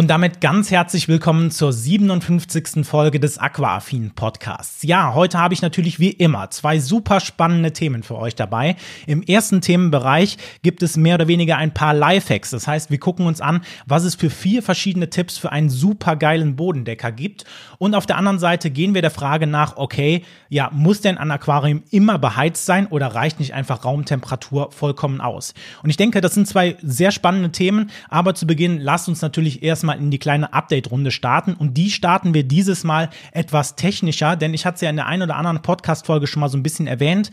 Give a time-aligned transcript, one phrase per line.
[0.00, 2.86] Und damit ganz herzlich willkommen zur 57.
[2.86, 4.82] Folge des Aquaaffin Podcasts.
[4.82, 8.76] Ja, heute habe ich natürlich wie immer zwei super spannende Themen für euch dabei.
[9.06, 12.48] Im ersten Themenbereich gibt es mehr oder weniger ein paar Lifehacks.
[12.48, 16.16] Das heißt, wir gucken uns an, was es für vier verschiedene Tipps für einen super
[16.16, 17.44] geilen Bodendecker gibt.
[17.76, 21.30] Und auf der anderen Seite gehen wir der Frage nach, okay, ja, muss denn ein
[21.30, 25.52] Aquarium immer beheizt sein oder reicht nicht einfach Raumtemperatur vollkommen aus?
[25.82, 27.90] Und ich denke, das sind zwei sehr spannende Themen.
[28.08, 31.54] Aber zu Beginn lasst uns natürlich erst erstmal in die kleine Update-Runde starten.
[31.54, 35.06] Und die starten wir dieses Mal etwas technischer, denn ich hatte es ja in der
[35.06, 37.30] einen oder anderen Podcast-Folge schon mal so ein bisschen erwähnt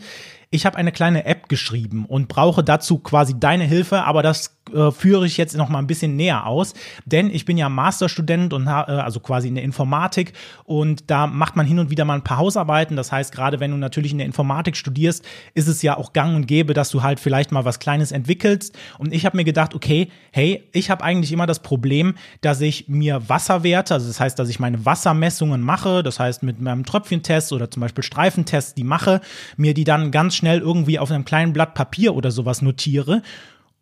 [0.50, 4.92] ich habe eine kleine App geschrieben und brauche dazu quasi deine Hilfe, aber das äh,
[4.92, 8.66] führe ich jetzt noch mal ein bisschen näher aus, denn ich bin ja Masterstudent und
[8.66, 10.32] äh, also quasi in der Informatik
[10.64, 12.96] und da macht man hin und wieder mal ein paar Hausarbeiten.
[12.96, 16.36] Das heißt, gerade wenn du natürlich in der Informatik studierst, ist es ja auch gang
[16.36, 18.76] und gäbe, dass du halt vielleicht mal was Kleines entwickelst.
[18.98, 22.88] Und ich habe mir gedacht, okay, hey, ich habe eigentlich immer das Problem, dass ich
[22.88, 27.52] mir Wasserwerte, also das heißt, dass ich meine Wassermessungen mache, das heißt mit meinem Tröpfchentest
[27.52, 29.20] oder zum Beispiel Streifentest, die mache,
[29.56, 33.22] mir die dann ganz schnell irgendwie auf einem kleinen Blatt Papier oder sowas notiere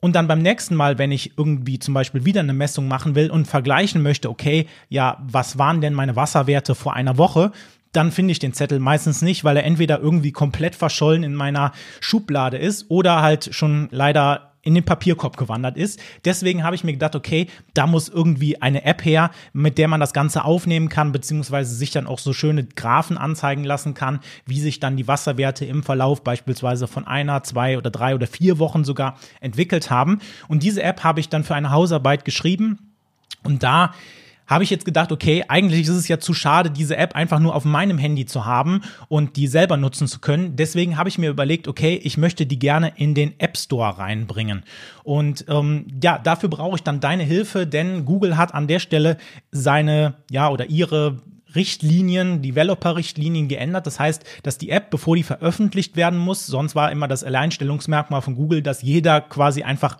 [0.06, 3.28] und dann beim nächsten Mal, wenn ich irgendwie zum Beispiel wieder eine Messung machen will
[3.28, 7.50] und vergleichen möchte, okay, ja, was waren denn meine Wasserwerte vor einer Woche?
[7.90, 11.72] Dann finde ich den Zettel meistens nicht, weil er entweder irgendwie komplett verschollen in meiner
[11.98, 16.00] Schublade ist oder halt schon leider in den Papierkorb gewandert ist.
[16.24, 20.00] Deswegen habe ich mir gedacht, okay, da muss irgendwie eine App her, mit der man
[20.00, 24.58] das Ganze aufnehmen kann, beziehungsweise sich dann auch so schöne Graphen anzeigen lassen kann, wie
[24.60, 28.82] sich dann die Wasserwerte im Verlauf beispielsweise von einer, zwei oder drei oder vier Wochen
[28.82, 30.18] sogar entwickelt haben.
[30.48, 32.92] Und diese App habe ich dann für eine Hausarbeit geschrieben.
[33.44, 33.94] Und da
[34.46, 37.54] habe ich jetzt gedacht, okay, eigentlich ist es ja zu schade, diese App einfach nur
[37.54, 40.56] auf meinem Handy zu haben und die selber nutzen zu können.
[40.56, 44.62] Deswegen habe ich mir überlegt, okay, ich möchte die gerne in den App Store reinbringen.
[45.02, 49.16] Und ähm, ja, dafür brauche ich dann deine Hilfe, denn Google hat an der Stelle
[49.50, 51.18] seine, ja, oder ihre
[51.54, 53.86] Richtlinien, Developer-Richtlinien geändert.
[53.86, 58.22] Das heißt, dass die App, bevor die veröffentlicht werden muss, sonst war immer das Alleinstellungsmerkmal
[58.22, 59.98] von Google, dass jeder quasi einfach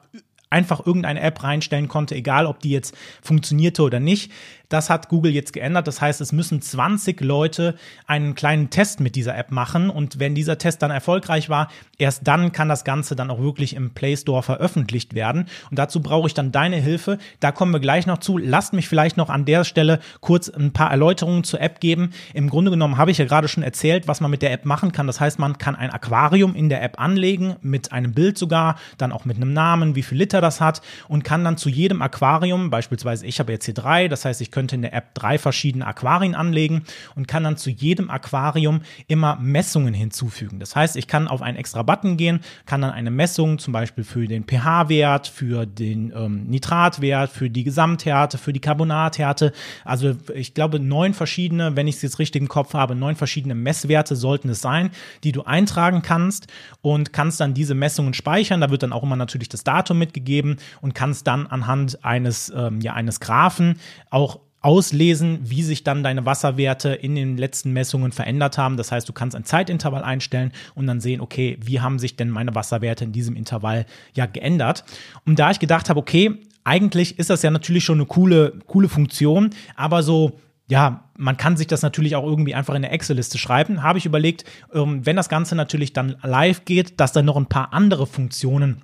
[0.51, 4.31] einfach irgendeine App reinstellen konnte, egal ob die jetzt funktionierte oder nicht.
[4.69, 5.87] Das hat Google jetzt geändert.
[5.87, 7.75] Das heißt, es müssen 20 Leute
[8.07, 9.91] einen kleinen Test mit dieser App machen.
[9.91, 11.69] Und wenn dieser Test dann erfolgreich war,
[11.99, 15.47] erst dann kann das Ganze dann auch wirklich im Play Store veröffentlicht werden.
[15.71, 17.19] Und dazu brauche ich dann deine Hilfe.
[17.41, 18.39] Da kommen wir gleich noch zu.
[18.39, 22.11] Lasst mich vielleicht noch an der Stelle kurz ein paar Erläuterungen zur App geben.
[22.35, 24.93] Im Grunde genommen habe ich ja gerade schon erzählt, was man mit der App machen
[24.93, 25.07] kann.
[25.07, 29.13] Das heißt, man kann ein Aquarium in der App anlegen, mit einem Bild sogar, dann
[29.13, 32.71] auch mit einem Namen, wie viel Liter das hat und kann dann zu jedem Aquarium,
[32.71, 35.87] beispielsweise ich habe jetzt hier drei, das heißt, ich könnte in der App drei verschiedene
[35.87, 36.85] Aquarien anlegen
[37.15, 40.61] und kann dann zu jedem Aquarium immer Messungen hinzufügen.
[40.61, 44.03] Das heißt, ich kann auf einen extra Button gehen, kann dann eine Messung zum Beispiel
[44.03, 49.53] für den pH-Wert, für den ähm, Nitratwert, für die Gesamthärte, für die Carbonathärte,
[49.85, 53.55] also ich glaube neun verschiedene, wenn ich es jetzt richtig im Kopf habe, neun verschiedene
[53.55, 54.89] Messwerte sollten es sein,
[55.23, 56.47] die du eintragen kannst
[56.81, 58.63] und kannst dann diese Messungen speichern.
[58.63, 62.81] Da wird dann auch immer natürlich das Datum mitgegeben und kannst dann anhand eines, ähm,
[62.81, 63.79] ja, eines Graphen
[64.09, 68.77] auch auslesen, wie sich dann deine Wasserwerte in den letzten Messungen verändert haben.
[68.77, 72.31] Das heißt, du kannst ein Zeitintervall einstellen und dann sehen, okay, wie haben sich denn
[72.31, 74.85] meine Wasserwerte in diesem Intervall ja geändert.
[75.25, 78.89] Und da ich gedacht habe, okay, eigentlich ist das ja natürlich schon eine coole, coole
[78.89, 83.39] Funktion, aber so ja, man kann sich das natürlich auch irgendwie einfach in eine Excel-Liste
[83.39, 83.85] schreiben.
[83.85, 84.45] Habe ich überlegt,
[84.75, 88.83] ähm, wenn das Ganze natürlich dann live geht, dass da noch ein paar andere Funktionen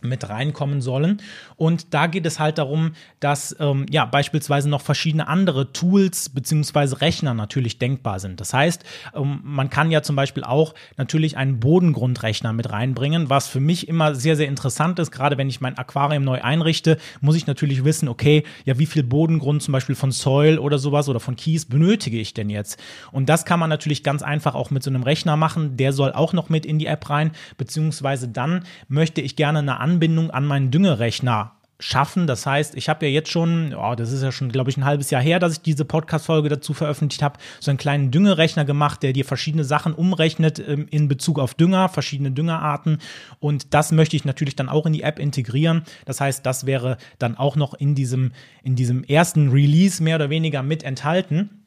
[0.00, 1.20] mit reinkommen sollen.
[1.56, 7.00] Und da geht es halt darum, dass ähm, ja beispielsweise noch verschiedene andere Tools beziehungsweise
[7.00, 8.40] Rechner natürlich denkbar sind.
[8.40, 13.48] Das heißt, ähm, man kann ja zum Beispiel auch natürlich einen Bodengrundrechner mit reinbringen, was
[13.48, 15.10] für mich immer sehr, sehr interessant ist.
[15.10, 19.02] Gerade wenn ich mein Aquarium neu einrichte, muss ich natürlich wissen, okay, ja, wie viel
[19.02, 22.80] Bodengrund zum Beispiel von Soil oder sowas oder von Kies benötige ich denn jetzt?
[23.10, 25.76] Und das kann man natürlich ganz einfach auch mit so einem Rechner machen.
[25.76, 29.80] Der soll auch noch mit in die App rein, beziehungsweise dann möchte ich gerne eine
[29.88, 32.26] Anbindung an meinen Düngerechner schaffen.
[32.26, 34.84] Das heißt, ich habe ja jetzt schon, oh, das ist ja schon, glaube ich, ein
[34.84, 39.02] halbes Jahr her, dass ich diese Podcast-Folge dazu veröffentlicht habe, so einen kleinen Düngerechner gemacht,
[39.02, 42.98] der dir verschiedene Sachen umrechnet ähm, in Bezug auf Dünger, verschiedene Düngerarten.
[43.38, 45.84] Und das möchte ich natürlich dann auch in die App integrieren.
[46.04, 48.32] Das heißt, das wäre dann auch noch in diesem,
[48.64, 51.57] in diesem ersten Release mehr oder weniger mit enthalten.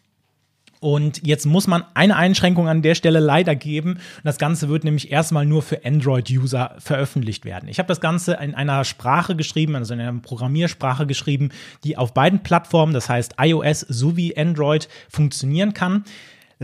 [0.82, 4.00] Und jetzt muss man eine Einschränkung an der Stelle leider geben.
[4.24, 7.70] Das Ganze wird nämlich erstmal nur für Android-User veröffentlicht werden.
[7.70, 11.50] Ich habe das Ganze in einer Sprache geschrieben, also in einer Programmiersprache geschrieben,
[11.84, 16.04] die auf beiden Plattformen, das heißt iOS sowie Android, funktionieren kann.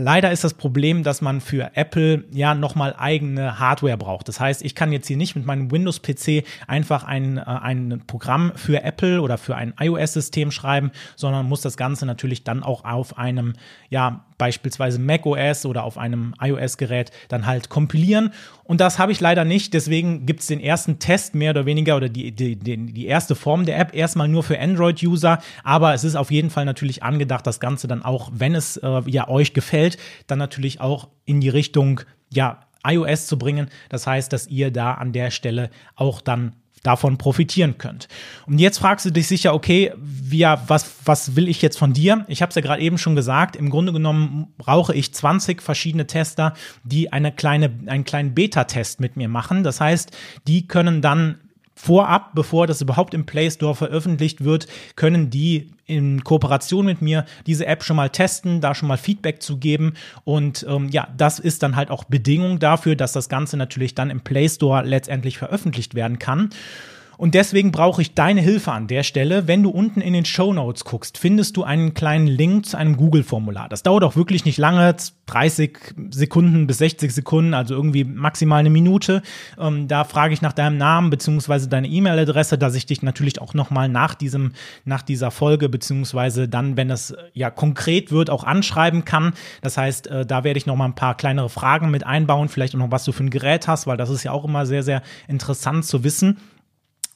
[0.00, 4.28] Leider ist das Problem, dass man für Apple ja nochmal eigene Hardware braucht.
[4.28, 8.52] Das heißt, ich kann jetzt hier nicht mit meinem Windows-PC einfach ein, äh, ein Programm
[8.54, 13.18] für Apple oder für ein iOS-System schreiben, sondern muss das Ganze natürlich dann auch auf
[13.18, 13.54] einem,
[13.90, 18.30] ja, beispielsweise macOS oder auf einem iOS-Gerät dann halt kompilieren.
[18.62, 19.72] Und das habe ich leider nicht.
[19.72, 23.64] Deswegen gibt es den ersten Test mehr oder weniger oder die, die, die, erste Form
[23.64, 25.38] der App erstmal nur für Android-User.
[25.64, 29.00] Aber es ist auf jeden Fall natürlich angedacht, das Ganze dann auch, wenn es äh,
[29.06, 29.87] ja euch gefällt,
[30.26, 32.00] dann natürlich auch in die Richtung,
[32.32, 33.68] ja, iOS zu bringen.
[33.88, 36.52] Das heißt, dass ihr da an der Stelle auch dann
[36.82, 38.08] davon profitieren könnt.
[38.46, 42.24] Und jetzt fragst du dich sicher, okay, wie, was, was will ich jetzt von dir?
[42.28, 46.06] Ich habe es ja gerade eben schon gesagt, im Grunde genommen brauche ich 20 verschiedene
[46.06, 46.54] Tester,
[46.84, 49.64] die eine kleine, einen kleinen Beta-Test mit mir machen.
[49.64, 51.40] Das heißt, die können dann
[51.74, 57.24] vorab, bevor das überhaupt im Play Store veröffentlicht wird, können die in Kooperation mit mir
[57.46, 59.94] diese App schon mal testen, da schon mal Feedback zu geben.
[60.24, 64.10] Und ähm, ja, das ist dann halt auch Bedingung dafür, dass das Ganze natürlich dann
[64.10, 66.50] im Play Store letztendlich veröffentlicht werden kann.
[67.18, 69.48] Und deswegen brauche ich deine Hilfe an der Stelle.
[69.48, 72.96] Wenn du unten in den Show Notes guckst, findest du einen kleinen Link zu einem
[72.96, 73.68] Google-Formular.
[73.68, 74.94] Das dauert auch wirklich nicht lange,
[75.26, 75.78] 30
[76.10, 79.22] Sekunden bis 60 Sekunden, also irgendwie maximal eine Minute.
[79.58, 83.52] Ähm, da frage ich nach deinem Namen beziehungsweise deine E-Mail-Adresse, dass ich dich natürlich auch
[83.52, 84.52] nochmal nach diesem,
[84.84, 89.32] nach dieser Folge beziehungsweise dann, wenn es ja konkret wird, auch anschreiben kann.
[89.60, 92.78] Das heißt, äh, da werde ich nochmal ein paar kleinere Fragen mit einbauen, vielleicht auch
[92.78, 95.02] noch was du für ein Gerät hast, weil das ist ja auch immer sehr, sehr
[95.26, 96.38] interessant zu wissen.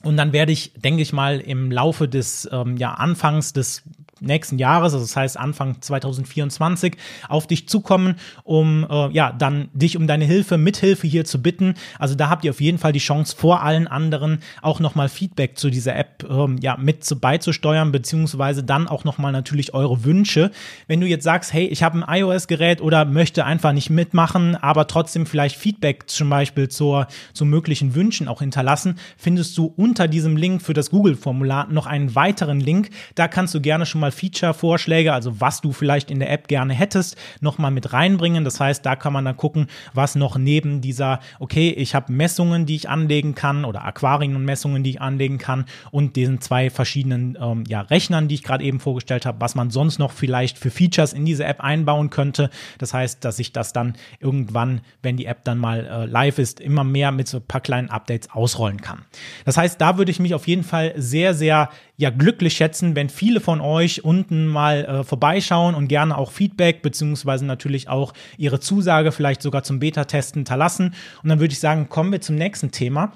[0.03, 3.83] Und dann werde ich, denke ich mal, im Laufe des ähm, ja, Anfangs des
[4.23, 6.97] nächsten Jahres, also das heißt Anfang 2024,
[7.29, 11.75] auf dich zukommen, um äh, ja dann dich um deine Hilfe, Mithilfe hier zu bitten.
[11.99, 15.57] Also da habt ihr auf jeden Fall die Chance, vor allen anderen auch nochmal Feedback
[15.57, 20.51] zu dieser App ähm, ja mit zu, beizusteuern, beziehungsweise dann auch nochmal natürlich eure Wünsche.
[20.87, 24.87] Wenn du jetzt sagst, hey, ich habe ein iOS-Gerät oder möchte einfach nicht mitmachen, aber
[24.87, 30.37] trotzdem vielleicht Feedback zum Beispiel zur, zu möglichen Wünschen auch hinterlassen, findest du unter diesem
[30.37, 32.89] Link für das Google-Formular noch einen weiteren Link.
[33.15, 36.73] Da kannst du gerne schon mal Feature-Vorschläge, also was du vielleicht in der App gerne
[36.73, 38.43] hättest, nochmal mit reinbringen.
[38.43, 42.65] Das heißt, da kann man dann gucken, was noch neben dieser, okay, ich habe Messungen,
[42.65, 46.69] die ich anlegen kann oder Aquarien und Messungen, die ich anlegen kann und diesen zwei
[46.69, 50.57] verschiedenen ähm, ja, Rechnern, die ich gerade eben vorgestellt habe, was man sonst noch vielleicht
[50.57, 52.49] für Features in diese App einbauen könnte.
[52.77, 56.59] Das heißt, dass ich das dann irgendwann, wenn die App dann mal äh, live ist,
[56.59, 59.05] immer mehr mit so ein paar kleinen Updates ausrollen kann.
[59.45, 61.69] Das heißt, da würde ich mich auf jeden Fall sehr, sehr
[62.03, 66.81] ja glücklich schätzen, wenn viele von euch unten mal äh, vorbeischauen und gerne auch Feedback
[66.81, 70.93] beziehungsweise natürlich auch ihre Zusage vielleicht sogar zum Beta-Testen hinterlassen.
[71.23, 73.13] Und dann würde ich sagen, kommen wir zum nächsten Thema.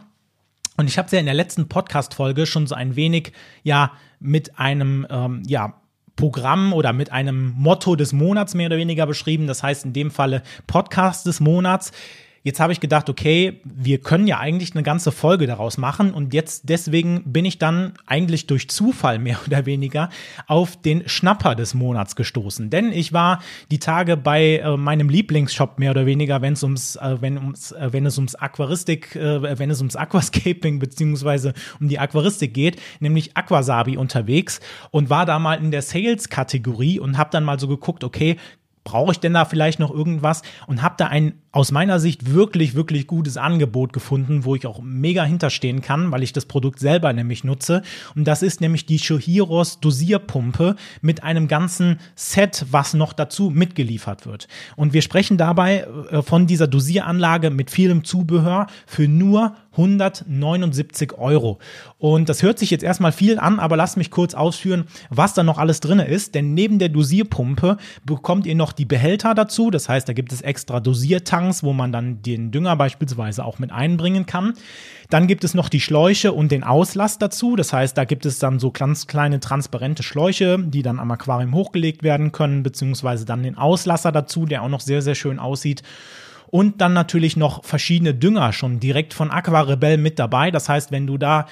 [0.77, 4.57] Und ich habe es ja in der letzten Podcast-Folge schon so ein wenig ja mit
[4.57, 5.81] einem ähm, ja
[6.15, 9.47] Programm oder mit einem Motto des Monats mehr oder weniger beschrieben.
[9.47, 11.91] Das heißt in dem Falle Podcast des Monats.
[12.47, 16.33] Jetzt habe ich gedacht, okay, wir können ja eigentlich eine ganze Folge daraus machen und
[16.33, 20.07] jetzt deswegen bin ich dann eigentlich durch Zufall mehr oder weniger
[20.47, 22.69] auf den Schnapper des Monats gestoßen.
[22.69, 26.95] Denn ich war die Tage bei äh, meinem Lieblingsshop mehr oder weniger, wenn es ums,
[26.95, 31.89] äh, wenn ums, äh, wenn es ums Aquaristik, äh, wenn es ums Aquascaping beziehungsweise um
[31.89, 34.61] die Aquaristik geht, nämlich Aquasabi unterwegs
[34.91, 38.37] und war da mal in der Sales-Kategorie und habe dann mal so geguckt, okay,
[38.87, 42.75] brauche ich denn da vielleicht noch irgendwas und habe da ein aus meiner Sicht wirklich,
[42.75, 47.11] wirklich gutes Angebot gefunden, wo ich auch mega hinterstehen kann, weil ich das Produkt selber
[47.13, 47.81] nämlich nutze.
[48.15, 54.27] Und das ist nämlich die Shohiros Dosierpumpe mit einem ganzen Set, was noch dazu mitgeliefert
[54.27, 54.47] wird.
[54.75, 61.59] Und wir sprechen dabei äh, von dieser Dosieranlage mit vielem Zubehör für nur 179 Euro.
[61.99, 65.43] Und das hört sich jetzt erstmal viel an, aber lasst mich kurz ausführen, was da
[65.43, 66.35] noch alles drin ist.
[66.35, 69.71] Denn neben der Dosierpumpe bekommt ihr noch die Behälter dazu.
[69.71, 70.79] Das heißt, da gibt es extra
[71.47, 74.53] Dosiertanks, wo man dann den Dünger beispielsweise auch mit einbringen kann.
[75.09, 77.55] Dann gibt es noch die Schläuche und den Auslass dazu.
[77.55, 81.53] Das heißt, da gibt es dann so ganz kleine transparente Schläuche, die dann am Aquarium
[81.53, 85.83] hochgelegt werden können, beziehungsweise dann den Auslasser dazu, der auch noch sehr, sehr schön aussieht.
[86.49, 90.49] Und dann natürlich noch verschiedene Dünger schon direkt von Aquarebell mit dabei.
[90.51, 91.45] Das heißt, wenn du da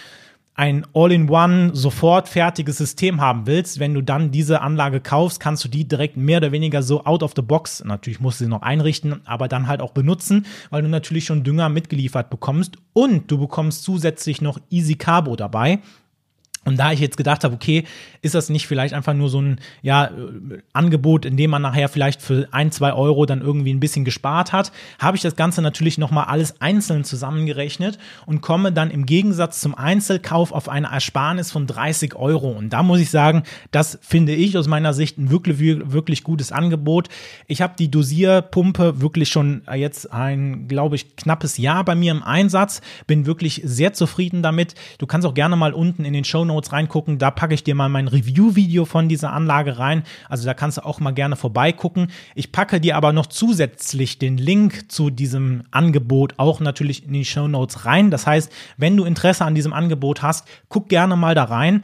[0.56, 5.68] ein All-in-One sofort fertiges System haben willst, wenn du dann diese Anlage kaufst, kannst du
[5.68, 8.62] die direkt mehr oder weniger so out of the box, natürlich musst du sie noch
[8.62, 13.38] einrichten, aber dann halt auch benutzen, weil du natürlich schon Dünger mitgeliefert bekommst und du
[13.38, 15.80] bekommst zusätzlich noch Easy Carbo dabei.
[16.66, 17.84] Und da ich jetzt gedacht habe, okay,
[18.24, 20.10] ist das nicht vielleicht einfach nur so ein ja,
[20.74, 24.52] Angebot, in dem man nachher vielleicht für ein, zwei Euro dann irgendwie ein bisschen gespart
[24.52, 29.62] hat, habe ich das Ganze natürlich nochmal alles einzeln zusammengerechnet und komme dann im Gegensatz
[29.62, 32.50] zum Einzelkauf auf eine Ersparnis von 30 Euro.
[32.50, 36.52] Und da muss ich sagen, das finde ich aus meiner Sicht ein wirklich, wirklich gutes
[36.52, 37.10] Angebot.
[37.46, 42.24] Ich habe die Dosierpumpe wirklich schon jetzt ein, glaube ich, knappes Jahr bei mir im
[42.24, 44.74] Einsatz, bin wirklich sehr zufrieden damit.
[44.98, 47.18] Du kannst auch gerne mal unten in den Show Notes reingucken.
[47.18, 50.04] Da packe ich dir mal mein Review-Video von dieser Anlage rein.
[50.30, 52.08] Also da kannst du auch mal gerne vorbeigucken.
[52.36, 57.26] Ich packe dir aber noch zusätzlich den Link zu diesem Angebot auch natürlich in die
[57.26, 58.12] Show Notes rein.
[58.12, 61.84] Das heißt, wenn du Interesse an diesem Angebot hast, guck gerne mal da rein.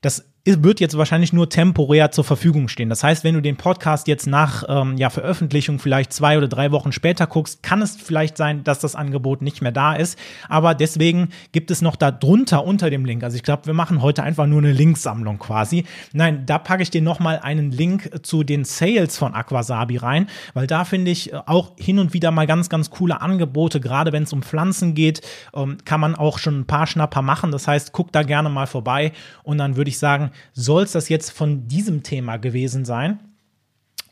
[0.00, 2.88] Das wird jetzt wahrscheinlich nur temporär zur Verfügung stehen.
[2.88, 6.72] Das heißt, wenn du den Podcast jetzt nach ähm, ja, Veröffentlichung vielleicht zwei oder drei
[6.72, 10.18] Wochen später guckst, kann es vielleicht sein, dass das Angebot nicht mehr da ist.
[10.48, 13.22] Aber deswegen gibt es noch da drunter unter dem Link.
[13.22, 15.84] Also ich glaube, wir machen heute einfach nur eine Linksammlung quasi.
[16.12, 20.66] Nein, da packe ich dir nochmal einen Link zu den Sales von Aquasabi rein, weil
[20.66, 23.78] da finde ich äh, auch hin und wieder mal ganz, ganz coole Angebote.
[23.78, 25.20] Gerade wenn es um Pflanzen geht,
[25.54, 27.52] ähm, kann man auch schon ein paar Schnapper machen.
[27.52, 31.08] Das heißt, guck da gerne mal vorbei und dann würde ich sagen, soll es das
[31.08, 33.20] jetzt von diesem Thema gewesen sein.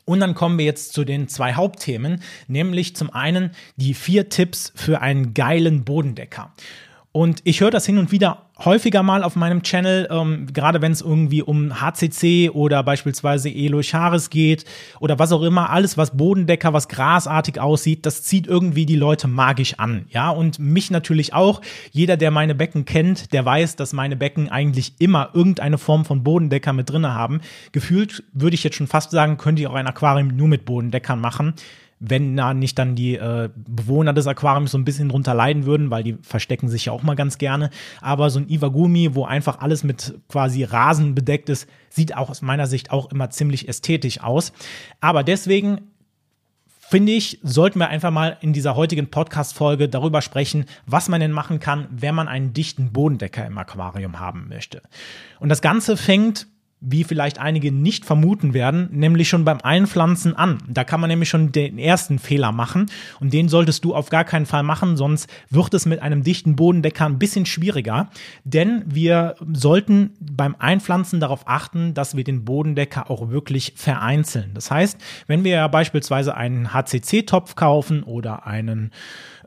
[0.04, 4.72] Und dann kommen wir jetzt zu den zwei Hauptthemen, nämlich zum einen die vier Tipps
[4.74, 6.54] für einen geilen Bodendecker.
[7.18, 10.92] Und ich höre das hin und wieder häufiger mal auf meinem Channel, ähm, gerade wenn
[10.92, 14.64] es irgendwie um HCC oder beispielsweise Elocharis geht
[15.00, 19.26] oder was auch immer, alles was Bodendecker, was grasartig aussieht, das zieht irgendwie die Leute
[19.26, 21.60] magisch an, ja, und mich natürlich auch.
[21.90, 26.22] Jeder, der meine Becken kennt, der weiß, dass meine Becken eigentlich immer irgendeine Form von
[26.22, 27.40] Bodendecker mit drinne haben.
[27.72, 31.20] Gefühlt würde ich jetzt schon fast sagen, könnte ich auch ein Aquarium nur mit Bodendeckern
[31.20, 31.54] machen
[32.00, 35.90] wenn da nicht dann die äh, Bewohner des Aquariums so ein bisschen drunter leiden würden,
[35.90, 37.70] weil die verstecken sich ja auch mal ganz gerne.
[38.00, 42.42] Aber so ein Iwagumi, wo einfach alles mit quasi Rasen bedeckt ist, sieht auch aus
[42.42, 44.52] meiner Sicht auch immer ziemlich ästhetisch aus.
[45.00, 45.80] Aber deswegen
[46.88, 51.32] finde ich, sollten wir einfach mal in dieser heutigen Podcast-Folge darüber sprechen, was man denn
[51.32, 54.82] machen kann, wenn man einen dichten Bodendecker im Aquarium haben möchte.
[55.38, 56.46] Und das Ganze fängt
[56.80, 60.58] wie vielleicht einige nicht vermuten werden, nämlich schon beim Einpflanzen an.
[60.68, 62.86] Da kann man nämlich schon den ersten Fehler machen
[63.20, 66.56] und den solltest du auf gar keinen Fall machen, sonst wird es mit einem dichten
[66.56, 68.10] Bodendecker ein bisschen schwieriger,
[68.44, 74.52] denn wir sollten beim Einpflanzen darauf achten, dass wir den Bodendecker auch wirklich vereinzeln.
[74.54, 78.92] Das heißt, wenn wir ja beispielsweise einen HCC-Topf kaufen oder einen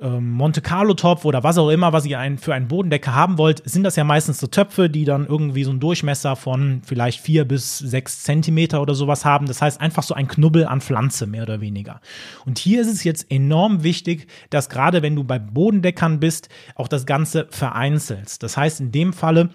[0.02, 3.62] ähm, Monte Carlo Topf oder was auch immer, was ihr für einen Bodendecker haben wollt,
[3.70, 7.46] sind das ja meistens so Töpfe, die dann irgendwie so einen Durchmesser von vielleicht vier
[7.46, 9.46] bis sechs Zentimeter oder sowas haben.
[9.46, 12.01] Das heißt einfach so ein Knubbel an Pflanze, mehr oder weniger.
[12.46, 16.88] Und hier ist es jetzt enorm wichtig, dass gerade wenn du bei Bodendeckern bist, auch
[16.88, 18.44] das Ganze vereinzelst.
[18.44, 19.50] Das heißt in dem Falle,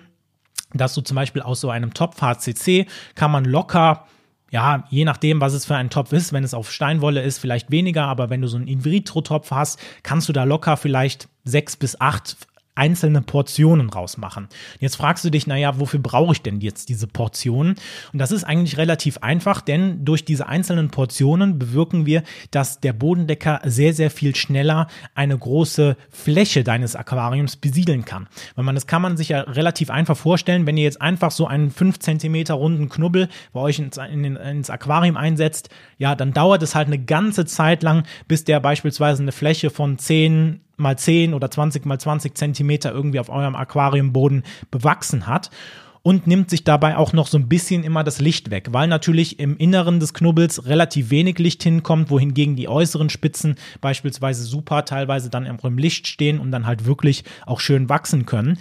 [0.72, 4.06] dass du zum Beispiel aus so einem Topf HCC kann man locker
[4.50, 7.70] ja, je nachdem, was es für ein Topf ist, wenn es auf Steinwolle ist, vielleicht
[7.70, 12.00] weniger, aber wenn du so einen In-vitro-Topf hast, kannst du da locker vielleicht sechs bis
[12.00, 12.36] acht
[12.76, 14.48] einzelne Portionen rausmachen.
[14.80, 17.76] Jetzt fragst du dich, naja, wofür brauche ich denn jetzt diese Portionen?
[18.12, 22.92] Und das ist eigentlich relativ einfach, denn durch diese einzelnen Portionen bewirken wir, dass der
[22.92, 28.28] Bodendecker sehr, sehr viel schneller eine große Fläche deines Aquariums besiedeln kann.
[28.54, 31.46] Weil man, das kann man sich ja relativ einfach vorstellen, wenn ihr jetzt einfach so
[31.46, 36.62] einen 5 cm runden Knubbel bei euch ins, in, ins Aquarium einsetzt, ja, dann dauert
[36.62, 41.34] es halt eine ganze Zeit lang, bis der beispielsweise eine Fläche von 10 mal 10
[41.34, 45.50] oder 20 mal 20 Zentimeter irgendwie auf eurem Aquariumboden bewachsen hat
[46.06, 49.40] und nimmt sich dabei auch noch so ein bisschen immer das Licht weg, weil natürlich
[49.40, 55.30] im Inneren des Knubbels relativ wenig Licht hinkommt, wohingegen die äußeren Spitzen beispielsweise super teilweise
[55.30, 58.58] dann im Licht stehen und dann halt wirklich auch schön wachsen können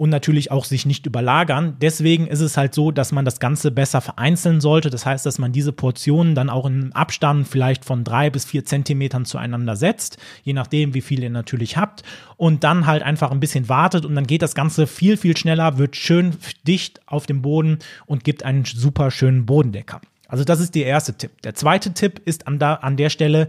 [0.00, 1.76] und natürlich auch sich nicht überlagern.
[1.82, 4.88] Deswegen ist es halt so, dass man das Ganze besser vereinzeln sollte.
[4.88, 8.64] Das heißt, dass man diese Portionen dann auch in Abstand vielleicht von drei bis vier
[8.64, 12.02] Zentimetern zueinander setzt, je nachdem, wie viel ihr natürlich habt
[12.38, 15.76] und dann halt einfach ein bisschen wartet und dann geht das Ganze viel, viel schneller,
[15.76, 16.34] wird schön
[16.66, 20.00] dicht auf dem Boden und gibt einen super schönen Bodendecker.
[20.28, 21.42] Also das ist der erste Tipp.
[21.42, 23.48] Der zweite Tipp ist an, da, an der Stelle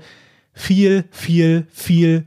[0.52, 2.26] viel, viel, viel,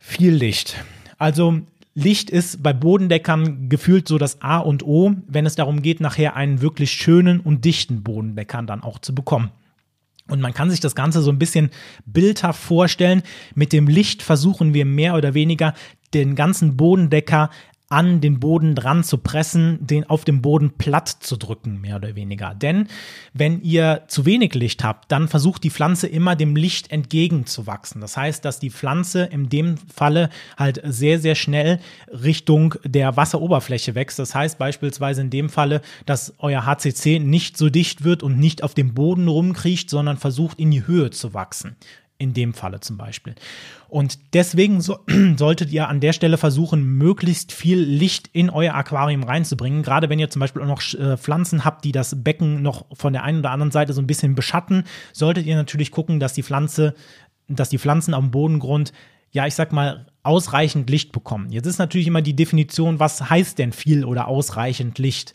[0.00, 0.82] viel Licht.
[1.16, 1.60] Also
[1.94, 6.36] Licht ist bei Bodendeckern gefühlt so das A und O, wenn es darum geht, nachher
[6.36, 9.50] einen wirklich schönen und dichten Bodendeckern dann auch zu bekommen.
[10.28, 11.70] Und man kann sich das Ganze so ein bisschen
[12.06, 13.22] bildhaft vorstellen.
[13.54, 15.74] Mit dem Licht versuchen wir mehr oder weniger
[16.14, 17.50] den ganzen Bodendecker
[17.92, 22.16] an den Boden dran zu pressen, den auf dem Boden platt zu drücken, mehr oder
[22.16, 22.54] weniger.
[22.54, 22.88] Denn
[23.34, 28.00] wenn ihr zu wenig Licht habt, dann versucht die Pflanze immer dem Licht entgegenzuwachsen.
[28.00, 31.80] Das heißt, dass die Pflanze in dem Falle halt sehr, sehr schnell
[32.10, 34.18] Richtung der Wasseroberfläche wächst.
[34.18, 38.62] Das heißt beispielsweise in dem Falle, dass euer HCC nicht so dicht wird und nicht
[38.62, 41.76] auf dem Boden rumkriecht, sondern versucht in die Höhe zu wachsen
[42.22, 43.34] in dem Falle zum Beispiel.
[43.88, 45.00] Und deswegen so,
[45.36, 49.82] solltet ihr an der Stelle versuchen, möglichst viel Licht in euer Aquarium reinzubringen.
[49.82, 53.12] Gerade wenn ihr zum Beispiel auch noch äh, Pflanzen habt, die das Becken noch von
[53.12, 56.42] der einen oder anderen Seite so ein bisschen beschatten, solltet ihr natürlich gucken, dass die
[56.42, 56.94] Pflanze,
[57.48, 58.92] dass die Pflanzen am Bodengrund
[59.32, 61.50] ja, ich sag mal, ausreichend Licht bekommen.
[61.50, 65.32] Jetzt ist natürlich immer die Definition, was heißt denn viel oder ausreichend Licht?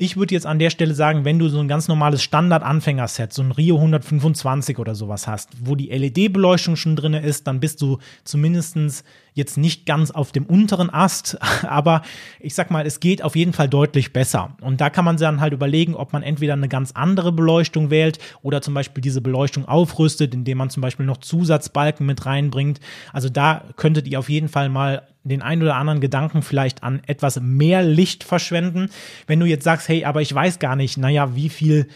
[0.00, 3.42] Ich würde jetzt an der Stelle sagen, wenn du so ein ganz normales Standard-Anfängerset, so
[3.42, 7.98] ein Rio 125 oder sowas hast, wo die LED-Beleuchtung schon drin ist, dann bist du
[8.22, 9.02] zumindestens
[9.34, 12.02] jetzt nicht ganz auf dem unteren Ast, aber
[12.38, 14.56] ich sag mal, es geht auf jeden Fall deutlich besser.
[14.60, 18.20] Und da kann man dann halt überlegen, ob man entweder eine ganz andere Beleuchtung wählt
[18.42, 22.78] oder zum Beispiel diese Beleuchtung aufrüstet, indem man zum Beispiel noch Zusatzbalken mit reinbringt.
[23.12, 27.02] Also da könntet ihr auf jeden Fall mal den ein oder anderen Gedanken vielleicht an
[27.06, 28.90] etwas mehr Licht verschwenden.
[29.26, 31.88] Wenn du jetzt sagst, hey, aber ich weiß gar nicht, naja, wie viel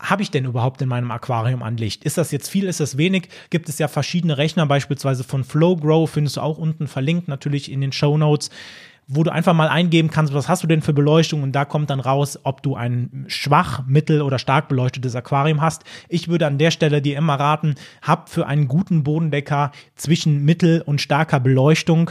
[0.00, 2.04] habe ich denn überhaupt in meinem Aquarium an Licht?
[2.04, 3.28] Ist das jetzt viel, ist das wenig?
[3.50, 7.80] Gibt es ja verschiedene Rechner, beispielsweise von FlowGrow, findest du auch unten verlinkt, natürlich in
[7.80, 8.50] den Show Notes
[9.08, 11.88] wo du einfach mal eingeben kannst, was hast du denn für Beleuchtung und da kommt
[11.88, 15.82] dann raus, ob du ein schwach, mittel oder stark beleuchtetes Aquarium hast.
[16.10, 20.82] Ich würde an der Stelle dir immer raten, hab für einen guten Bodendecker zwischen mittel
[20.82, 22.10] und starker Beleuchtung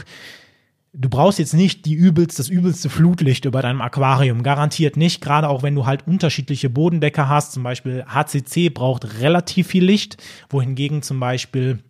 [0.92, 4.42] du brauchst jetzt nicht die übelst, das übelste Flutlicht über deinem Aquarium.
[4.42, 5.20] Garantiert nicht.
[5.20, 7.52] Gerade auch wenn du halt unterschiedliche Bodendecker hast.
[7.52, 10.16] Zum Beispiel HCC braucht relativ viel Licht,
[10.50, 11.80] wohingegen zum Beispiel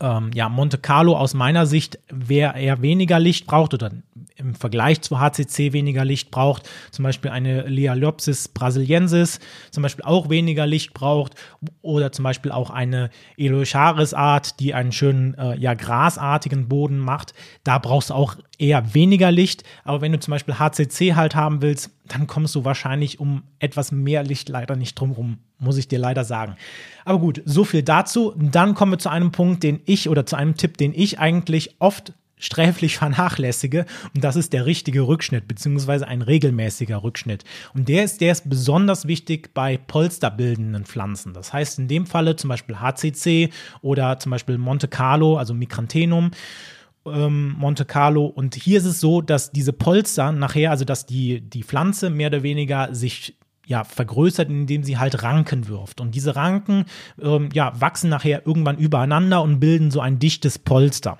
[0.00, 3.90] ähm, ja, Monte Carlo aus meiner Sicht, wer eher weniger Licht braucht oder
[4.36, 9.40] im Vergleich zu HCC weniger Licht braucht, zum Beispiel eine Lealiopsis brasiliensis
[9.70, 11.34] zum Beispiel auch weniger Licht braucht
[11.82, 17.78] oder zum Beispiel auch eine Elocharis-Art, die einen schönen, äh, ja, grasartigen Boden macht, da
[17.78, 21.90] brauchst du auch eher weniger Licht, aber wenn du zum Beispiel HCC halt haben willst,
[22.08, 26.24] dann kommst du wahrscheinlich um etwas mehr Licht leider nicht drumherum, muss ich dir leider
[26.24, 26.56] sagen.
[27.04, 28.34] Aber gut, so viel dazu.
[28.36, 31.76] Dann kommen wir zu einem Punkt, den ich oder zu einem Tipp, den ich eigentlich
[31.78, 33.84] oft sträflich vernachlässige
[34.14, 38.48] und das ist der richtige Rückschnitt beziehungsweise ein regelmäßiger Rückschnitt und der ist der ist
[38.48, 43.50] besonders wichtig bei polsterbildenden Pflanzen das heißt in dem Falle zum Beispiel HCC
[43.82, 46.30] oder zum Beispiel Monte Carlo also Micrantenum
[47.12, 48.26] ähm, Monte Carlo.
[48.26, 52.28] Und hier ist es so, dass diese Polster nachher, also dass die, die Pflanze mehr
[52.28, 56.00] oder weniger sich ja, vergrößert, indem sie halt Ranken wirft.
[56.00, 56.86] Und diese Ranken
[57.20, 61.18] ähm, ja, wachsen nachher irgendwann übereinander und bilden so ein dichtes Polster.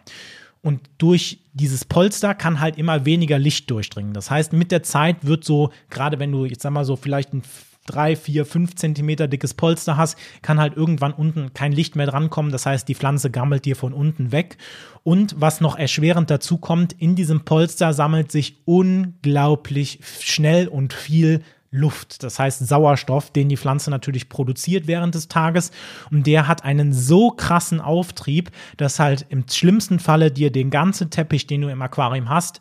[0.63, 4.13] Und durch dieses Polster kann halt immer weniger Licht durchdringen.
[4.13, 7.33] Das heißt, mit der Zeit wird so, gerade wenn du jetzt sag mal so vielleicht
[7.35, 7.43] ein
[7.89, 12.53] drei, vier, fünf Zentimeter dickes Polster hast, kann halt irgendwann unten kein Licht mehr drankommen.
[12.53, 14.59] Das heißt, die Pflanze gammelt dir von unten weg.
[15.03, 21.43] Und was noch erschwerend dazu kommt, in diesem Polster sammelt sich unglaublich schnell und viel
[21.71, 25.71] Luft, das heißt Sauerstoff, den die Pflanze natürlich produziert während des Tages.
[26.11, 31.11] Und der hat einen so krassen Auftrieb, dass halt im schlimmsten Falle dir den ganzen
[31.11, 32.61] Teppich, den du im Aquarium hast,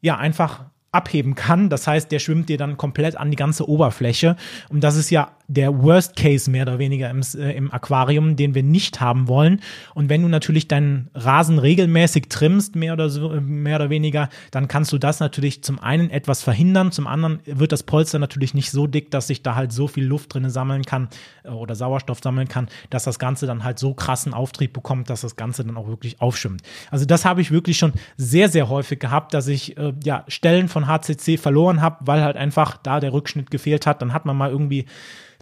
[0.00, 0.64] ja, einfach
[0.96, 1.68] abheben kann.
[1.68, 4.36] Das heißt, der schwimmt dir dann komplett an die ganze Oberfläche.
[4.68, 8.54] Und das ist ja der Worst Case mehr oder weniger im, äh, im Aquarium, den
[8.54, 9.60] wir nicht haben wollen.
[9.94, 14.66] Und wenn du natürlich deinen Rasen regelmäßig trimmst, mehr oder, so, mehr oder weniger, dann
[14.68, 18.70] kannst du das natürlich zum einen etwas verhindern, zum anderen wird das Polster natürlich nicht
[18.70, 21.08] so dick, dass sich da halt so viel Luft drin sammeln kann
[21.44, 25.20] äh, oder Sauerstoff sammeln kann, dass das Ganze dann halt so krassen Auftrieb bekommt, dass
[25.20, 26.62] das Ganze dann auch wirklich aufschwimmt.
[26.90, 30.68] Also das habe ich wirklich schon sehr, sehr häufig gehabt, dass ich äh, ja Stellen
[30.68, 34.02] von HCC verloren habe, weil halt einfach da der Rückschnitt gefehlt hat.
[34.02, 34.86] Dann hat man mal irgendwie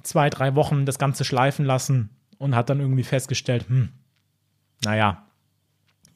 [0.05, 3.91] zwei, drei Wochen das Ganze schleifen lassen und hat dann irgendwie festgestellt, hm,
[4.85, 5.25] naja,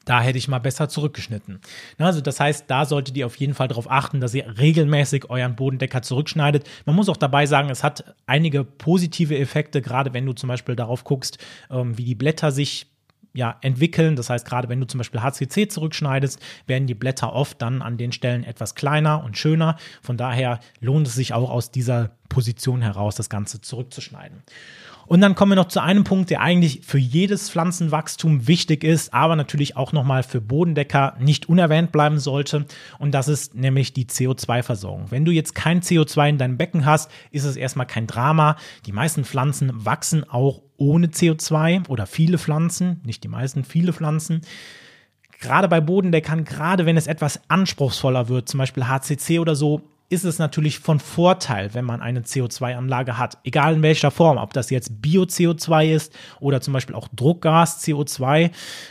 [0.05, 1.59] da hätte ich mal besser zurückgeschnitten.
[1.99, 5.55] Also das heißt, da solltet ihr auf jeden Fall darauf achten, dass ihr regelmäßig euren
[5.55, 6.67] Bodendecker zurückschneidet.
[6.85, 10.75] Man muss auch dabei sagen, es hat einige positive Effekte, gerade wenn du zum Beispiel
[10.75, 11.37] darauf guckst,
[11.69, 12.87] ähm, wie die Blätter sich
[13.33, 14.15] ja, entwickeln.
[14.15, 17.97] Das heißt, gerade wenn du zum Beispiel HCC zurückschneidest, werden die Blätter oft dann an
[17.97, 19.77] den Stellen etwas kleiner und schöner.
[20.01, 24.43] Von daher lohnt es sich auch aus dieser Position heraus, das Ganze zurückzuschneiden.
[25.09, 29.11] Und dann kommen wir noch zu einem Punkt, der eigentlich für jedes Pflanzenwachstum wichtig ist,
[29.11, 32.67] aber natürlich auch nochmal für Bodendecker nicht unerwähnt bleiben sollte.
[32.99, 35.07] Und das ist nämlich die CO2-Versorgung.
[35.09, 38.55] Wenn du jetzt kein CO2 in deinem Becken hast, ist es erstmal kein Drama.
[38.85, 44.41] Die meisten Pflanzen wachsen auch ohne CO2 oder viele Pflanzen, nicht die meisten, viele Pflanzen.
[45.39, 50.25] gerade bei Bodendeckern, gerade wenn es etwas anspruchsvoller wird, zum Beispiel HCC oder so, ist
[50.25, 53.37] es natürlich von Vorteil, wenn man eine CO2-Anlage hat.
[53.43, 58.49] Egal in welcher Form, ob das jetzt Bio-CO2 ist oder zum Beispiel auch Druckgas-CO2.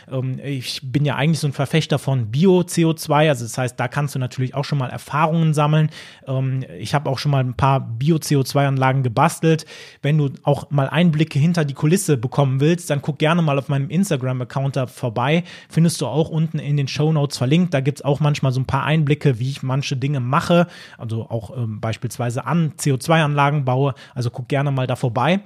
[0.09, 4.15] Ähm, ich bin ja eigentlich so ein Verfechter von Bio-CO2, also das heißt, da kannst
[4.15, 5.89] du natürlich auch schon mal Erfahrungen sammeln.
[6.25, 9.65] Ähm, ich habe auch schon mal ein paar Bio-CO2-Anlagen gebastelt.
[10.01, 13.67] Wenn du auch mal Einblicke hinter die Kulisse bekommen willst, dann guck gerne mal auf
[13.67, 15.43] meinem Instagram-Account da vorbei.
[15.67, 17.73] Findest du auch unten in den Show Notes verlinkt.
[17.73, 20.67] Da gibt es auch manchmal so ein paar Einblicke, wie ich manche Dinge mache
[21.09, 23.95] also auch ähm, beispielsweise an CO2-Anlagen baue.
[24.13, 25.41] Also guck gerne mal da vorbei.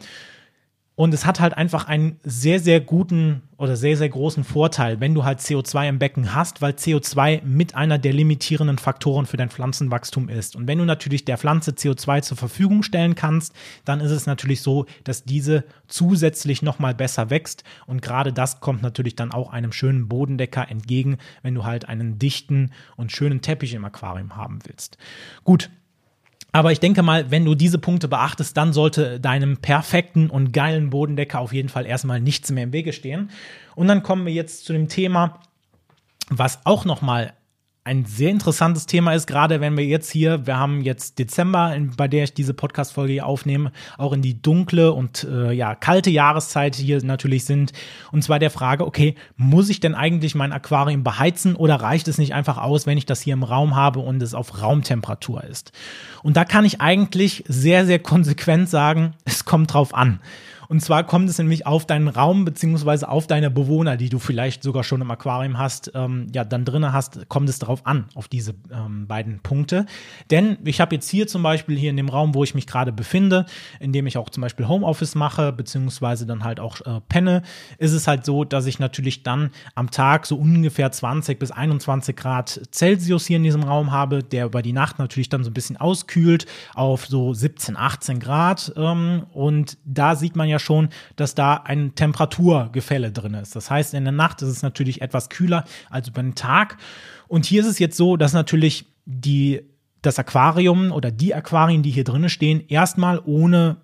[0.95, 5.15] Und es hat halt einfach einen sehr, sehr guten oder sehr, sehr großen Vorteil, wenn
[5.15, 9.49] du halt CO2 im Becken hast, weil CO2 mit einer der limitierenden Faktoren für dein
[9.49, 10.55] Pflanzenwachstum ist.
[10.55, 14.61] Und wenn du natürlich der Pflanze CO2 zur Verfügung stellen kannst, dann ist es natürlich
[14.61, 17.63] so, dass diese zusätzlich nochmal besser wächst.
[17.87, 22.19] Und gerade das kommt natürlich dann auch einem schönen Bodendecker entgegen, wenn du halt einen
[22.19, 24.97] dichten und schönen Teppich im Aquarium haben willst.
[25.43, 25.71] Gut,
[26.53, 30.91] aber ich denke mal, wenn du diese Punkte beachtest, dann sollte deinem perfekten und geilen
[30.91, 33.31] Bodendecker auf jeden Fall erstmal nichts mehr im Wege stehen.
[33.75, 35.39] Und dann kommen wir jetzt zu dem Thema,
[36.29, 37.33] was auch nochmal
[37.85, 42.07] ein sehr interessantes Thema ist, gerade wenn wir jetzt hier, wir haben jetzt Dezember, bei
[42.07, 47.03] der ich diese Podcast-Folge aufnehme, auch in die dunkle und äh, ja, kalte Jahreszeit hier
[47.03, 47.73] natürlich sind.
[48.13, 52.17] Und zwar der Frage, okay, muss ich denn eigentlich mein Aquarium beheizen oder reicht es
[52.17, 55.73] nicht einfach aus, wenn ich das hier im Raum habe und es auf Raumtemperatur ist?
[56.21, 60.21] Und da kann ich eigentlich sehr, sehr konsequent sagen, es kommt drauf an.
[60.73, 64.63] Und zwar kommt es nämlich auf deinen Raum beziehungsweise auf deine Bewohner, die du vielleicht
[64.63, 68.27] sogar schon im Aquarium hast, ähm, ja, dann drinnen hast, kommt es darauf an, auf
[68.27, 69.85] diese ähm, beiden Punkte.
[70.31, 72.91] Denn ich habe jetzt hier zum Beispiel hier in dem Raum, wo ich mich gerade
[72.91, 73.45] befinde,
[73.79, 77.43] in dem ich auch zum Beispiel Homeoffice mache, beziehungsweise dann halt auch äh, penne,
[77.77, 82.15] ist es halt so, dass ich natürlich dann am Tag so ungefähr 20 bis 21
[82.15, 85.53] Grad Celsius hier in diesem Raum habe, der über die Nacht natürlich dann so ein
[85.53, 88.73] bisschen auskühlt auf so 17, 18 Grad.
[88.75, 93.55] Ähm, und da sieht man ja schon, dass da ein Temperaturgefälle drin ist.
[93.55, 96.77] Das heißt, in der Nacht ist es natürlich etwas kühler als über den Tag.
[97.27, 99.61] Und hier ist es jetzt so, dass natürlich die,
[100.01, 103.77] das Aquarium oder die Aquarien, die hier drinnen stehen, erstmal ohne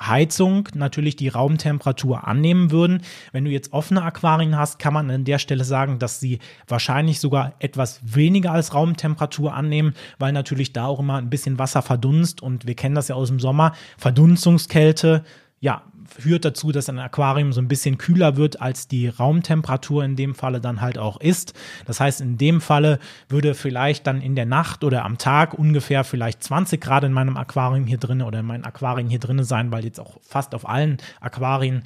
[0.00, 3.02] Heizung natürlich die Raumtemperatur annehmen würden.
[3.32, 7.20] Wenn du jetzt offene Aquarien hast, kann man an der Stelle sagen, dass sie wahrscheinlich
[7.20, 12.42] sogar etwas weniger als Raumtemperatur annehmen, weil natürlich da auch immer ein bisschen Wasser verdunst
[12.42, 13.72] und wir kennen das ja aus dem Sommer.
[13.98, 15.22] Verdunstungskälte,
[15.60, 20.16] ja, führt dazu, dass ein Aquarium so ein bisschen kühler wird, als die Raumtemperatur in
[20.16, 21.52] dem Falle dann halt auch ist.
[21.84, 26.02] Das heißt, in dem Falle würde vielleicht dann in der Nacht oder am Tag ungefähr
[26.02, 29.70] vielleicht 20 Grad in meinem Aquarium hier drin oder in meinem Aquarium hier drin sein,
[29.70, 31.82] weil jetzt auch fast auf allen Aquarien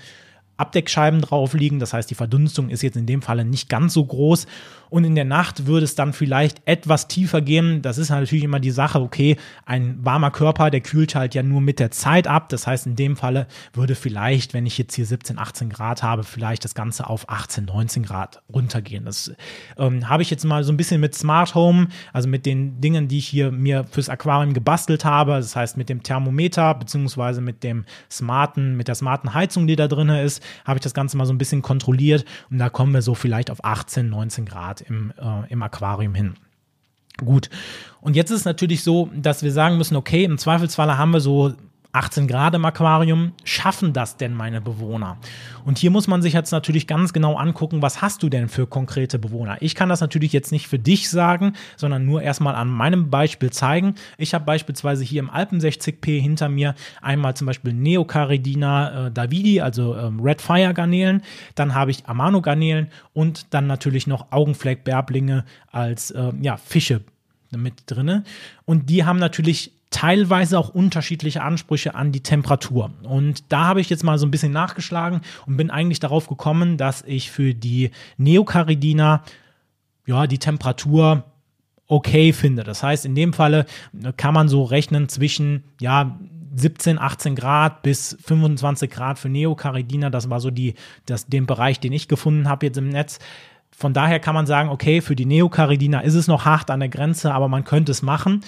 [0.56, 1.78] Abdeckscheiben drauf liegen.
[1.78, 4.46] Das heißt, die Verdunstung ist jetzt in dem Falle nicht ganz so groß.
[4.94, 7.82] Und in der Nacht würde es dann vielleicht etwas tiefer gehen.
[7.82, 9.36] Das ist natürlich immer die Sache, okay,
[9.66, 12.48] ein warmer Körper, der kühlt halt ja nur mit der Zeit ab.
[12.48, 16.22] Das heißt, in dem Falle würde vielleicht, wenn ich jetzt hier 17, 18 Grad habe,
[16.22, 19.04] vielleicht das Ganze auf 18, 19 Grad runtergehen.
[19.04, 19.32] Das
[19.78, 23.08] ähm, habe ich jetzt mal so ein bisschen mit Smart Home, also mit den Dingen,
[23.08, 25.32] die ich hier mir fürs Aquarium gebastelt habe.
[25.32, 29.88] Das heißt, mit dem Thermometer, beziehungsweise mit dem smarten, mit der smarten Heizung, die da
[29.88, 32.24] drin ist, habe ich das Ganze mal so ein bisschen kontrolliert.
[32.50, 36.34] Und da kommen wir so vielleicht auf 18, 19 Grad im, äh, im Aquarium hin.
[37.18, 37.48] Gut.
[38.00, 41.20] Und jetzt ist es natürlich so, dass wir sagen müssen, okay, im Zweifelsfalle haben wir
[41.20, 41.54] so
[41.94, 45.16] 18 Grad im Aquarium, schaffen das denn meine Bewohner?
[45.64, 48.66] Und hier muss man sich jetzt natürlich ganz genau angucken, was hast du denn für
[48.66, 49.58] konkrete Bewohner?
[49.60, 53.50] Ich kann das natürlich jetzt nicht für dich sagen, sondern nur erstmal an meinem Beispiel
[53.50, 53.94] zeigen.
[54.18, 59.60] Ich habe beispielsweise hier im Alpen 60p hinter mir einmal zum Beispiel Neocaridina äh, davidi,
[59.60, 61.22] also ähm, Red Fire Garnelen,
[61.54, 67.02] dann habe ich Amano Garnelen und dann natürlich noch Augenfleckbärblinge als äh, ja, Fische
[67.56, 68.24] mit drinne.
[68.64, 72.90] Und die haben natürlich teilweise auch unterschiedliche Ansprüche an die Temperatur.
[73.04, 76.76] Und da habe ich jetzt mal so ein bisschen nachgeschlagen und bin eigentlich darauf gekommen,
[76.76, 79.22] dass ich für die Neocaridina
[80.04, 81.22] ja die Temperatur
[81.86, 82.64] okay finde.
[82.64, 83.66] Das heißt, in dem Falle
[84.02, 86.18] äh, kann man so rechnen zwischen ja
[86.56, 90.10] 17, 18 Grad bis 25 Grad für Neocaridina.
[90.10, 90.74] Das war so die,
[91.06, 93.20] das, den Bereich, den ich gefunden habe jetzt im Netz.
[93.70, 96.88] Von daher kann man sagen, okay, für die Neocaridina ist es noch hart an der
[96.88, 98.40] Grenze, aber man könnte es machen.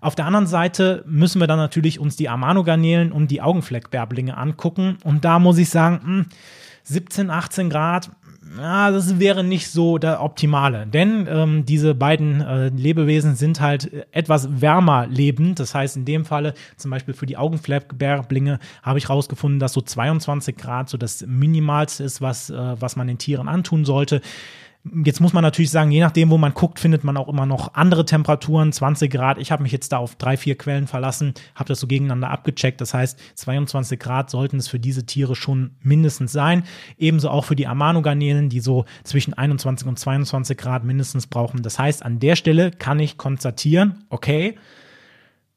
[0.00, 4.96] Auf der anderen Seite müssen wir dann natürlich uns die Amano-Garnelen und die Augenfleckbärblinge angucken.
[5.04, 6.26] Und da muss ich sagen,
[6.84, 8.10] 17, hm, 18 Grad,
[8.58, 10.86] ja, das wäre nicht so der optimale.
[10.86, 15.60] Denn ähm, diese beiden äh, Lebewesen sind halt etwas wärmer lebend.
[15.60, 19.80] Das heißt, in dem Falle, zum Beispiel für die Augenfleckbärblinge, habe ich herausgefunden, dass so
[19.80, 24.20] 22 Grad so das Minimalste ist, was, äh, was man den Tieren antun sollte.
[25.04, 27.74] Jetzt muss man natürlich sagen, je nachdem, wo man guckt, findet man auch immer noch
[27.74, 29.36] andere Temperaturen, 20 Grad.
[29.36, 32.80] Ich habe mich jetzt da auf drei, vier Quellen verlassen, habe das so gegeneinander abgecheckt.
[32.80, 36.62] Das heißt, 22 Grad sollten es für diese Tiere schon mindestens sein.
[36.96, 41.62] Ebenso auch für die Amano-Garnelen, die so zwischen 21 und 22 Grad mindestens brauchen.
[41.62, 44.56] Das heißt, an der Stelle kann ich konstatieren, okay,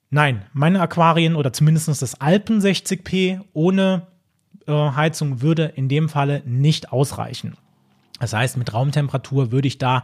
[0.10, 4.08] nein, meine Aquarien oder zumindest das Alpen 60p ohne
[4.68, 7.56] äh, Heizung würde in dem Falle nicht ausreichen.
[8.24, 10.02] Das heißt, mit Raumtemperatur würde ich da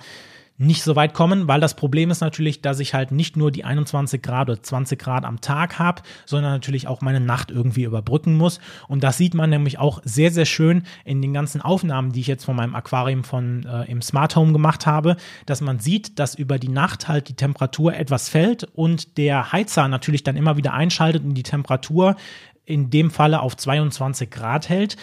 [0.58, 3.64] nicht so weit kommen, weil das Problem ist natürlich, dass ich halt nicht nur die
[3.64, 8.36] 21 Grad oder 20 Grad am Tag habe, sondern natürlich auch meine Nacht irgendwie überbrücken
[8.36, 8.60] muss.
[8.90, 12.28] Und das sieht man nämlich auch sehr, sehr schön in den ganzen Aufnahmen, die ich
[12.28, 16.36] jetzt von meinem Aquarium von äh, im Smart Home gemacht habe, dass man sieht, dass
[16.36, 20.74] über die Nacht halt die Temperatur etwas fällt und der Heizer natürlich dann immer wieder
[20.74, 22.18] einschaltet und die Temperatur
[22.66, 24.98] in dem Falle auf 22 Grad hält.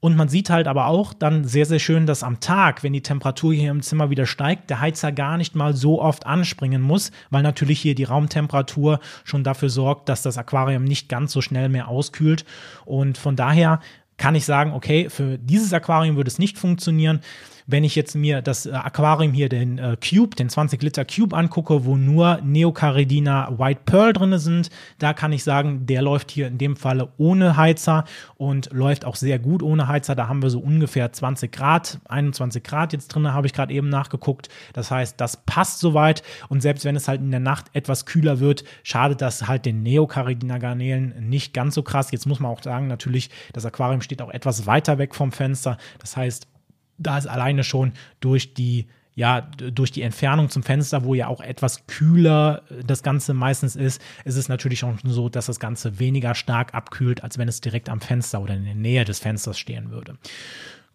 [0.00, 3.02] Und man sieht halt aber auch dann sehr, sehr schön, dass am Tag, wenn die
[3.02, 7.12] Temperatur hier im Zimmer wieder steigt, der Heizer gar nicht mal so oft anspringen muss,
[7.28, 11.68] weil natürlich hier die Raumtemperatur schon dafür sorgt, dass das Aquarium nicht ganz so schnell
[11.68, 12.46] mehr auskühlt.
[12.86, 13.80] Und von daher
[14.16, 17.20] kann ich sagen, okay, für dieses Aquarium würde es nicht funktionieren.
[17.70, 21.36] Wenn ich jetzt mir das äh, Aquarium hier, den äh, Cube, den 20 Liter Cube
[21.36, 26.48] angucke, wo nur Neocaridina White Pearl drin sind, da kann ich sagen, der läuft hier
[26.48, 28.04] in dem Falle ohne Heizer
[28.36, 30.16] und läuft auch sehr gut ohne Heizer.
[30.16, 33.88] Da haben wir so ungefähr 20 Grad, 21 Grad jetzt drin, habe ich gerade eben
[33.88, 34.48] nachgeguckt.
[34.72, 38.40] Das heißt, das passt soweit und selbst wenn es halt in der Nacht etwas kühler
[38.40, 42.10] wird, schadet das halt den Neocaridina Garnelen nicht ganz so krass.
[42.10, 45.76] Jetzt muss man auch sagen, natürlich, das Aquarium steht auch etwas weiter weg vom Fenster.
[45.98, 46.48] Das heißt,
[47.00, 48.86] da ist alleine schon durch die
[49.16, 54.00] ja, durch die Entfernung zum Fenster, wo ja auch etwas kühler das Ganze meistens ist,
[54.24, 57.90] ist es natürlich auch so, dass das Ganze weniger stark abkühlt, als wenn es direkt
[57.90, 60.16] am Fenster oder in der Nähe des Fensters stehen würde.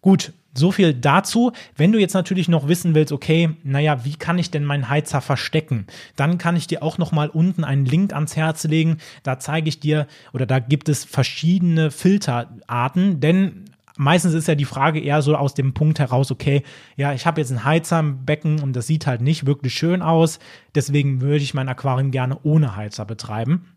[0.00, 1.52] Gut, so viel dazu.
[1.76, 5.20] Wenn du jetzt natürlich noch wissen willst, okay, naja, wie kann ich denn meinen Heizer
[5.20, 5.86] verstecken?
[6.14, 8.98] Dann kann ich dir auch noch mal unten einen Link ans Herz legen.
[9.22, 13.64] Da zeige ich dir oder da gibt es verschiedene Filterarten, denn
[13.96, 16.62] meistens ist ja die Frage eher so aus dem Punkt heraus, okay,
[16.96, 20.02] ja, ich habe jetzt ein Heizer im Becken und das sieht halt nicht wirklich schön
[20.02, 20.38] aus,
[20.74, 23.75] deswegen würde ich mein Aquarium gerne ohne Heizer betreiben.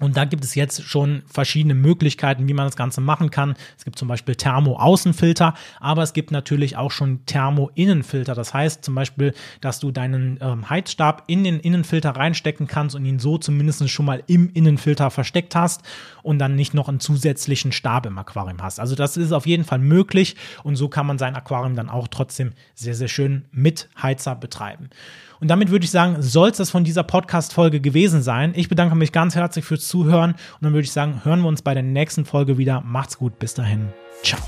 [0.00, 3.54] Und da gibt es jetzt schon verschiedene Möglichkeiten, wie man das Ganze machen kann.
[3.76, 8.34] Es gibt zum Beispiel Thermo-Außenfilter, aber es gibt natürlich auch schon Thermo-Innenfilter.
[8.34, 13.04] Das heißt zum Beispiel, dass du deinen ähm, Heizstab in den Innenfilter reinstecken kannst und
[13.04, 15.82] ihn so zumindest schon mal im Innenfilter versteckt hast
[16.22, 18.78] und dann nicht noch einen zusätzlichen Stab im Aquarium hast.
[18.78, 22.06] Also das ist auf jeden Fall möglich und so kann man sein Aquarium dann auch
[22.08, 24.90] trotzdem sehr, sehr schön mit Heizer betreiben.
[25.40, 28.52] Und damit würde ich sagen, soll es das von dieser Podcast-Folge gewesen sein.
[28.56, 31.62] Ich bedanke mich ganz herzlich fürs Zuhören und dann würde ich sagen, hören wir uns
[31.62, 32.80] bei der nächsten Folge wieder.
[32.80, 33.88] Macht's gut, bis dahin.
[34.22, 34.40] Ciao.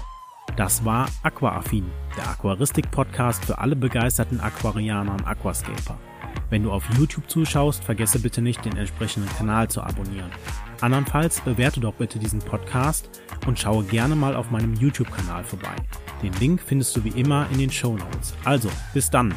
[0.56, 5.96] Das war Aquaaffin, der Aquaristik-Podcast für alle begeisterten Aquarianer und Aquascaper.
[6.50, 10.30] Wenn du auf YouTube zuschaust, vergesse bitte nicht, den entsprechenden Kanal zu abonnieren.
[10.80, 15.76] Andernfalls bewerte doch bitte diesen Podcast und schaue gerne mal auf meinem YouTube-Kanal vorbei.
[16.22, 18.34] Den Link findest du wie immer in den Show Notes.
[18.44, 19.32] Also, bis dann!